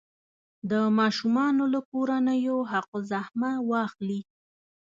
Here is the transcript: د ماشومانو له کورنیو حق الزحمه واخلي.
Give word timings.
د 0.71 0.73
ماشومانو 0.99 1.63
له 1.73 1.79
کورنیو 1.91 2.57
حق 2.71 2.89
الزحمه 2.99 3.51
واخلي. 3.71 4.21